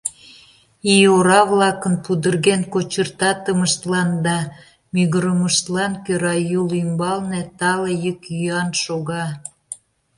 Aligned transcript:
Ий 0.93 1.05
ора-влакын 1.17 1.95
пудырген 2.03 2.61
кочыртатымыштлан 2.73 4.09
да 4.25 4.37
мӱгырымыштлан 4.93 5.93
кӧра 6.05 6.35
Юл 6.59 6.69
ӱмбалне 6.83 7.41
тале 7.59 7.91
йӱк-йӱан 8.03 8.69
шога. 8.83 9.25